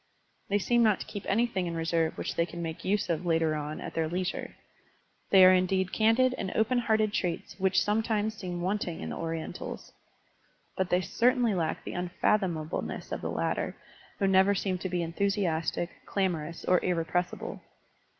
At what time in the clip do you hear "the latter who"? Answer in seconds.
13.21-14.25